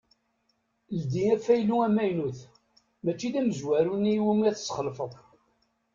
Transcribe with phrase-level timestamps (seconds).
[0.99, 2.39] Ldi afaylu amaynut
[3.03, 5.11] mačči d amezwaru-nni iwumi ara tesxelfeḍ.